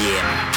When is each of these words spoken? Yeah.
Yeah. 0.00 0.49